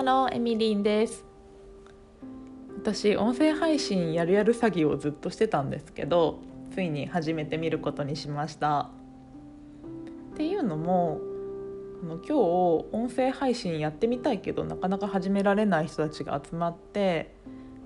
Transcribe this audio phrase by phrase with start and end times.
[0.00, 1.26] ハローエミリンです。
[2.78, 6.38] 私音声配信やるやる詐欺をずっとしてたんですけど
[6.72, 8.88] ついに始めてみることにしました。
[10.32, 11.20] っていうのも
[12.02, 17.34] 今日音声配信やってみたいけどなかなか始められない人たちが集まって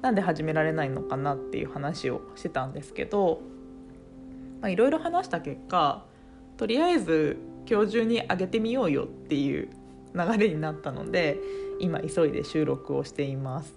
[0.00, 3.42] なんで始められないのかなっていう話をしてたんですけど
[4.62, 6.04] いろいろ話した結果
[6.58, 7.38] とりあえず
[7.68, 9.68] 今日中に上げてみようよっていう
[10.14, 11.40] 流れになったので
[11.80, 13.74] 今急いで収録をしています。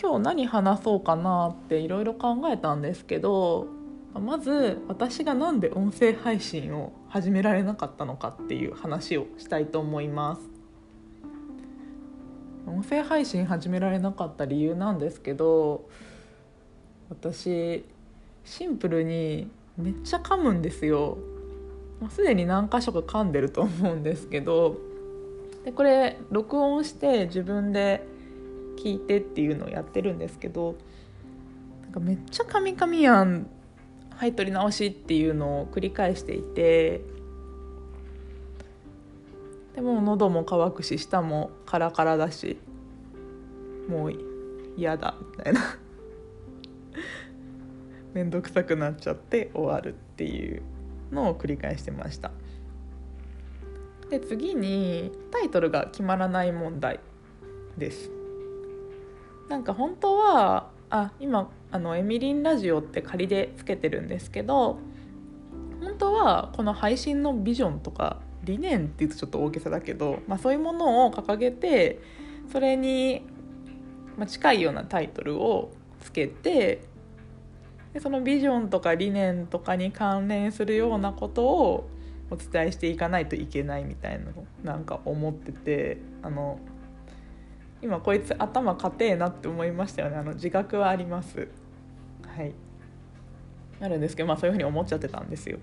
[0.00, 3.68] 今日何話そうかなっていろいろ考えたんですけど
[4.14, 10.42] まず私が何で音声配信を始められなかったのかっていう話をしたいと思います。
[12.66, 15.88] 音声配信始められなかった理由なんですけど
[17.08, 17.84] 私
[18.44, 21.16] シンプルにめっちゃ噛むんですよ。
[22.00, 24.76] もうすでに何箇所か噛んでると思うんですけど
[25.64, 28.06] でこれ録音して自分で
[28.78, 30.76] 聞いてっていうのをやってるんですけど
[31.82, 33.46] なんかめっちゃ噛み噛みやん
[34.10, 37.02] はい取り直しっていうのを繰り返していて
[39.74, 42.58] でも喉も渇くし舌もカラカラだし
[43.88, 44.12] もう
[44.76, 45.60] 嫌だみたいな。
[48.12, 50.62] 面倒くさくなっちゃって終わるっていう。
[51.12, 52.30] のを繰り返してました。
[54.10, 57.00] で次にタイトルが決まらない問題
[57.76, 58.10] です。
[59.48, 64.78] なんか本当はあ今あのエミリンラジオって仮でつけてるんですけど
[65.80, 72.00] 本当はこの配信のビジョンとか理念って言うとちょっと大げさだけど、まあ、そういうものを掲げて
[72.50, 73.26] それに
[74.26, 76.82] 近いようなタイトルをつけて
[77.96, 81.88] でそのビジョンとか理念とかに関連するようなことを
[82.30, 84.32] お伝えしていかないといけないみたいなの
[84.62, 86.58] なんか思っててあの
[87.80, 90.18] 今こいつ頭硬えなって思いましたよね。
[90.18, 91.48] あの自覚はあります。
[92.36, 92.52] はい。
[93.80, 95.58] あるんですけどまあそういうふうに思っちゃってたんですよ。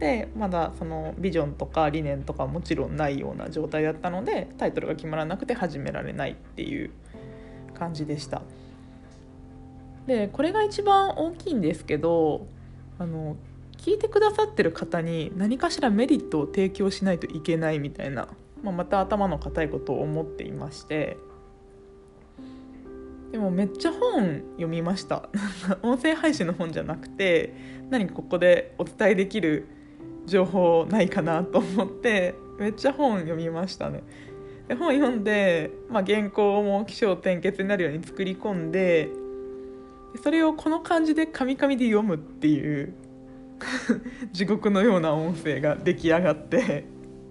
[0.00, 6.90] でまだそのビジョンとか理念とかもちろんないような状態だったのでタイトルが決まらなくて始められないっていう
[7.72, 8.42] 感じでした。
[10.08, 12.46] でこれが一番大きいんですけど
[12.98, 13.36] あの
[13.76, 18.26] 聞いてくださってる方に何かしらメリットを提供しないといけないみたいな、
[18.62, 21.18] まあ、また頭の固いことを思っていまして。
[23.30, 25.28] でもめっちゃ本読みました。
[25.82, 27.52] 音声配信の本じゃなくて
[27.90, 29.66] 何かここでお伝えできる
[30.24, 34.02] 情報ないかなと思ってめっちゃ本読みましたね。
[34.66, 39.10] で本読んで、まあ、原稿も起承転結になるように作り込んで
[40.22, 42.94] それをこの感じでカミカミで読むっていう
[44.32, 46.84] 地獄のような音声が出来上がって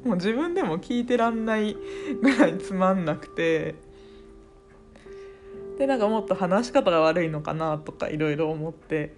[0.03, 1.75] もう自分でも聞いてらんない
[2.21, 3.75] ぐらいつまんなくて
[5.77, 9.13] でなんかもっと話し方が悪いのかなとかいろいろ思って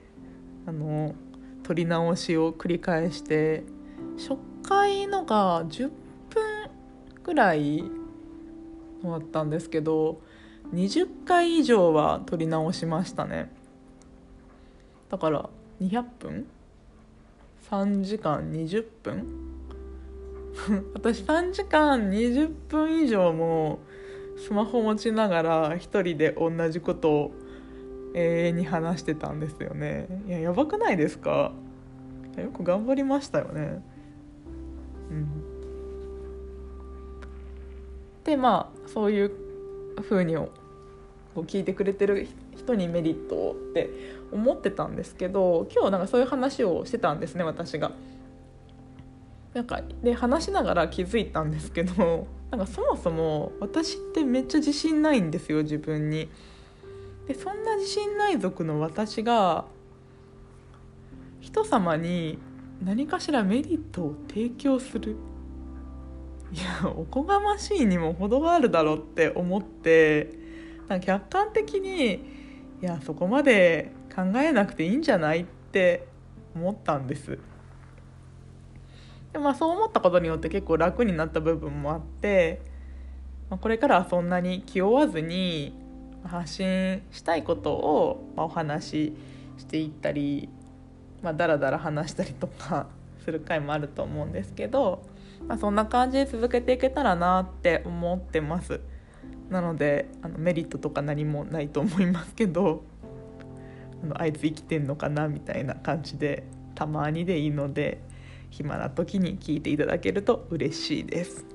[0.65, 1.15] あの
[1.63, 3.63] 撮り直しを繰り返して
[4.17, 5.93] 初回のが10分
[7.23, 7.83] ぐらい
[9.01, 10.21] 終わったんですけど
[10.74, 13.52] 20回以上は撮り直しましたね。
[15.09, 15.50] だから
[15.81, 16.46] 200分
[17.69, 19.25] 3時間20分
[20.94, 23.80] 私3時間20分以上も
[24.38, 27.31] スマホ持ちながら一人で同じことを
[28.13, 30.07] 永遠に話してたんですよね。
[30.28, 31.51] いややばくないですか？
[32.38, 33.84] よく頑張りましたよね。
[35.12, 35.28] うん。
[38.24, 39.48] でまあそういう
[40.01, 40.51] 風にこ
[41.37, 43.89] う聞いてくれてる人にメリットをって
[44.31, 47.91] 思ってたんですけど今日なんかそういう話をしてたんですね私が。
[49.53, 56.29] なんかで話しながら気づいたんですけど なんかそもそも私ってめっちゃ自信ないんですよ自分に。
[57.27, 59.65] でそんな自信ない族の私が
[61.39, 62.39] 人様に
[62.83, 65.15] 何かしらメリットを提供する
[66.51, 70.31] いやおこがましいにも程があるだろうって思って
[70.88, 72.16] なんか客観的に
[72.81, 76.07] いやそこまで考えなくていいんじゃないって
[76.56, 77.38] 思ったんです。
[79.31, 82.62] でまあそう思ったことによって結構楽になった部分もあって、
[83.50, 85.74] まあ、これからはそんなに気負わずに
[86.24, 89.13] 発信したいことを、お話し
[89.57, 90.50] していったり、
[91.22, 92.88] まあ、だらだら話したりとか
[93.24, 95.01] する回もあると思うんですけど、
[95.47, 98.81] まあ、そんな感じで続けていけたらなって思ってます。
[99.50, 102.83] なのであのメリットとか何もないと思いますけど
[104.03, 106.44] あのあいつ生きてんのかなみたいな感じで
[106.75, 108.00] たまにでいいので
[108.51, 111.45] 暇な時に聞いていただけると嬉しいです。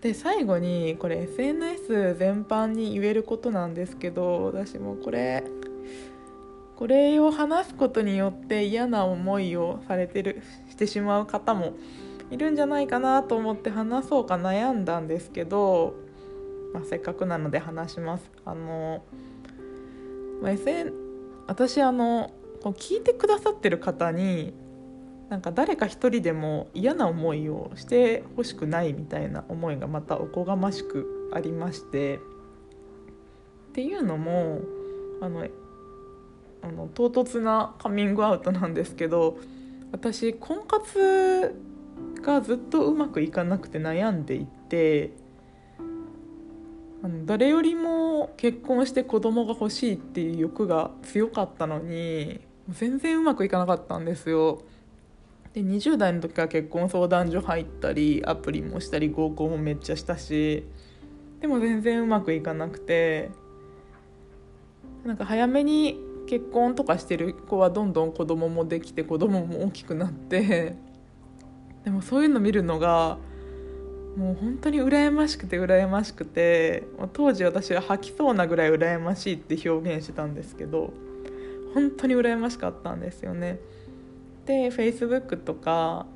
[0.00, 5.44] で最後にこれ SNS 全般に言えることなんですけど私もこれ
[6.80, 11.74] これを話すことによって嫌な思いをされてるしてしまう方も
[12.30, 15.92] いるんじゃないかなと思って話そうか悩んだんですけど、
[16.72, 18.30] まあ、せっかくなので話します。
[18.46, 19.04] あの、
[20.40, 20.90] まあ、SN
[21.48, 22.32] 私あの
[22.62, 24.54] 聞いてくださってる方に
[25.28, 32.20] なんか誰か一人でも嫌な思いをしてほしくないみたいな思いがまたおこがましくありましてっ
[33.74, 34.60] ていうのも
[35.20, 35.46] あの
[36.62, 39.38] あの唐突なカミングアウトなんですけど
[39.92, 41.54] 私婚活
[42.22, 45.10] がずっとうまくいかなくて悩んでいて
[47.02, 54.62] あの誰よりも結婚して子供が欲しいっていう欲が強かったのに全然うまくいかなかったんですよ。
[55.54, 60.64] で20代の時から結婚相談所入ったりアプリもしたり合コンもめっちゃしたし
[61.40, 63.30] でも全然うまくいかなくて
[65.04, 65.98] なんか早めに
[66.30, 70.76] 結婚とかしてる子はどんどん子供もできて子供も大きくなって
[71.82, 73.18] でもそういうの見るのが
[74.16, 76.84] もう本当に羨ましくて羨ましくて
[77.14, 80.92] 当時私は吐きそうなぐらい羨ましいって表現してたんですけど
[81.74, 83.58] 本当に羨ましかったんですよね。
[84.46, 86.06] で Facebook とか、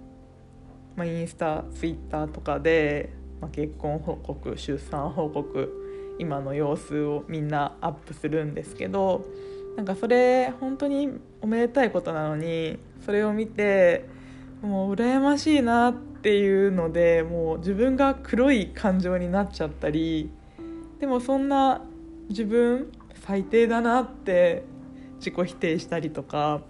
[0.95, 9.25] まあ、インスタ Twitter とかで、まあ、結婚報告出産報告今の様子をみんなアップするんですけど
[9.77, 11.11] なんかそれ本当に
[11.41, 14.07] おめでたいことなのにそれを見て
[14.63, 20.31] もう羨ましいなっていうのでもう自分が黒い感情になっちゃったり
[21.01, 21.83] でもそんな
[22.29, 22.91] 自分
[23.27, 24.65] 最低だなって
[25.17, 26.63] 自己否定したりとか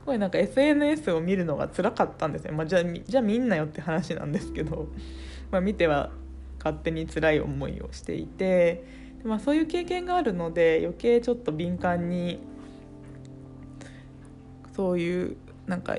[0.00, 4.88] すごいなんか SNS を見るのが辛かったんですね、まあ、じゃあじゃあ見んなよって話なんですけど、
[5.50, 6.10] まあ、見ては
[6.58, 8.84] 勝手に辛い思いをしていて、
[9.24, 12.40] まあ、そういう経験があるので余計ちょっと敏感に
[14.76, 15.36] そういう
[15.66, 15.96] なんか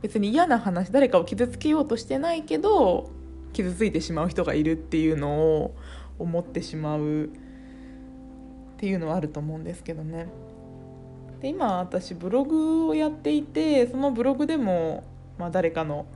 [0.00, 3.10] 別に嫌な話誰かを傷つけようとしてないけど
[3.52, 5.74] 傷ついてしまう人がいるっていうのを
[6.18, 7.28] 思ってしまうっ
[8.78, 10.28] ていうのはあると思うんですけどね。
[11.40, 15.04] で今私ブログをやっていてそのブログでも、
[15.38, 16.06] まあ、誰かの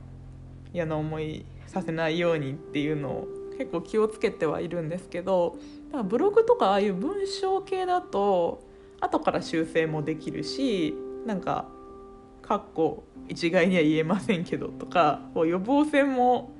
[0.73, 3.27] 嫌な思いさせないようにっていうのを
[3.59, 5.57] 結構気をつけてはいるんですけど
[5.87, 8.63] だからブログとかああいう文章系だと
[9.01, 10.95] 後から修正もできるし
[11.25, 11.67] なんか
[12.41, 16.51] 「かっこ一概には言えませんけど」とかこう予防線も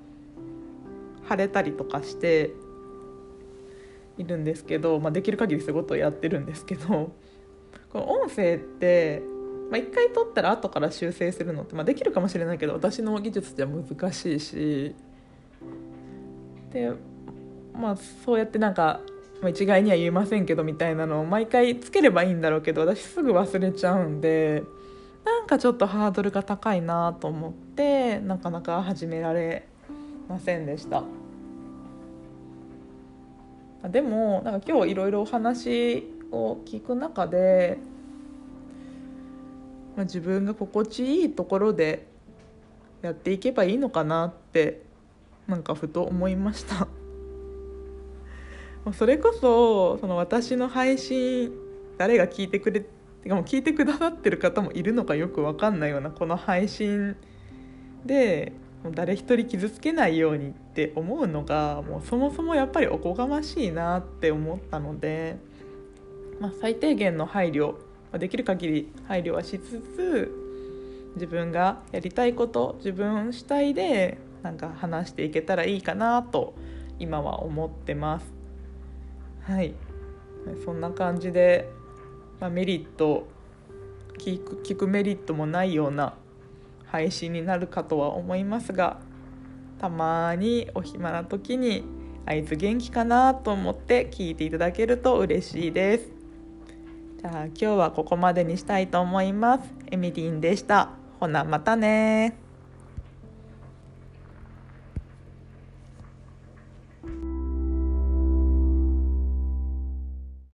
[1.24, 2.52] 貼れたりとかして
[4.18, 7.14] いるんですけど、まあ、できる限りそういうことをやってるんですけど
[7.94, 9.22] この音声って、
[9.72, 14.96] まあ、1回撮ったら後から修正するのって、まあ、できるかもしれないけど私の技術じゃ難しいし
[16.72, 16.92] で
[17.74, 19.02] まあそうやってなんか、
[19.42, 24.64] まあ、一概には言えませんけどみたいなのを毎回つければいいんだろうけど私すぐ忘れちゃうんで
[25.26, 29.68] なんかちょっとハードルが高いなと思ってなかなか始められ
[30.28, 31.04] ませんでした。
[33.88, 37.78] でもなんか今日いろいろお話を聞く中で、
[39.96, 42.08] まあ、自分が心地いいところで
[43.02, 44.82] やっていけばいいのかなって
[45.50, 46.88] なんかふと思いました。
[48.94, 51.52] それこそその私の配信
[51.98, 52.88] 誰が聞いてくれて
[53.28, 57.18] かも聞いてくださってる方もいるのかよく分かんないようなこの配信
[58.06, 58.54] で
[58.92, 65.38] 誰一人傷つけないようにって思うのがもうそもそもやっぱりおこがましいなって思ったので
[66.40, 67.76] まあ、最低限の配慮
[68.18, 70.32] できる限り配慮はしつつ
[71.16, 76.54] 自分がやりたいこと自分主体でなんか話していけたらいいかなと
[77.00, 78.26] 今は思ってます。
[79.44, 79.74] はい
[80.64, 81.70] そんな感じで、
[82.40, 83.28] まあ、メリット
[84.18, 86.14] 聞く聞くメリットもないような
[86.86, 89.00] 配信になるかとは思いますが
[89.80, 91.84] たまにお暇な時に
[92.26, 96.12] あいつ元気かなと思って聞いていただけると嬉しいです。
[97.22, 99.74] じゃあ今日はここまでにしたいと思います。
[99.92, 100.92] エミリンでした。
[101.20, 102.49] ほなまたね